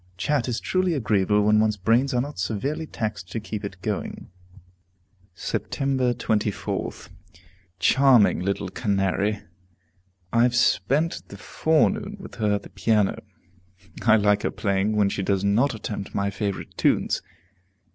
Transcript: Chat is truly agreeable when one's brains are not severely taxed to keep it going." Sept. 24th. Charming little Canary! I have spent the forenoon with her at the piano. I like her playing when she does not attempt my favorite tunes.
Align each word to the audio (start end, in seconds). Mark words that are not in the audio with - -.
Chat 0.17 0.47
is 0.47 0.59
truly 0.59 0.95
agreeable 0.95 1.43
when 1.43 1.59
one's 1.59 1.77
brains 1.77 2.11
are 2.11 2.21
not 2.21 2.39
severely 2.39 2.87
taxed 2.87 3.31
to 3.31 3.39
keep 3.39 3.63
it 3.63 3.79
going." 3.83 4.31
Sept. 5.37 5.69
24th. 6.17 7.09
Charming 7.77 8.39
little 8.39 8.69
Canary! 8.69 9.43
I 10.33 10.41
have 10.41 10.55
spent 10.55 11.21
the 11.27 11.37
forenoon 11.37 12.17
with 12.19 12.33
her 12.37 12.51
at 12.55 12.63
the 12.63 12.71
piano. 12.71 13.21
I 14.01 14.15
like 14.15 14.41
her 14.41 14.49
playing 14.49 14.95
when 14.95 15.09
she 15.09 15.21
does 15.21 15.43
not 15.43 15.75
attempt 15.75 16.15
my 16.15 16.31
favorite 16.31 16.75
tunes. 16.77 17.21